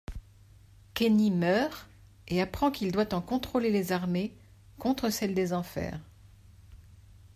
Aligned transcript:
Kenny 0.95 1.29
meurt 1.29 1.87
et 2.27 2.41
apprend 2.41 2.71
qu'il 2.71 2.91
doit 2.91 3.13
en 3.13 3.21
contrôler 3.21 3.69
les 3.69 3.91
armées 3.91 4.35
contre 4.79 5.11
celle 5.11 5.35
des 5.35 5.53
enfers. 5.53 5.99